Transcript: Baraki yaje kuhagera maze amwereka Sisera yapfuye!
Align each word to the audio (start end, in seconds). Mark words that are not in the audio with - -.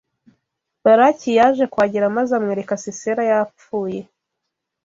Baraki 0.83 1.29
yaje 1.39 1.63
kuhagera 1.71 2.15
maze 2.17 2.31
amwereka 2.37 2.73
Sisera 2.83 3.21
yapfuye! 3.31 4.01